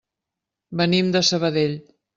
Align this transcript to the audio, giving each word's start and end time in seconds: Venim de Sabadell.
Venim 0.81 1.13
de 1.17 1.25
Sabadell. 1.31 1.81